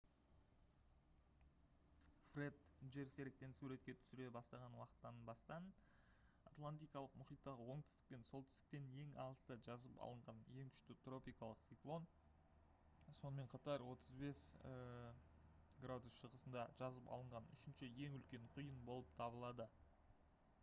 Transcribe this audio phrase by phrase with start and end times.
[2.29, 2.55] фред
[2.93, 5.67] жерсеріктен суретке түсіре бастаған уақыттан бастан
[6.51, 12.09] атлантикалық мұхиттағы оңтүстік пен солтүстіктен ең алыста жазып алынған ең күшті тропикалық циклон
[13.21, 19.71] сонымен қатар 35°w шығысында жазып алынған үшінші ең үлкен құйын болып табылады